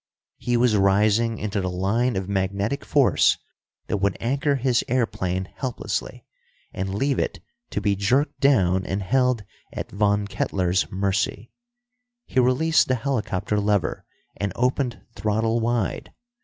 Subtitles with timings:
[0.39, 3.37] He was rising into the line of magnetic force
[3.85, 6.25] that would anchor his airplane helplessly,
[6.73, 7.39] and leave it
[7.69, 11.51] to be jerked down and held at Von Kettler's mercy.
[12.25, 14.03] He released the helicopter lever
[14.37, 16.11] and opened throttle wide.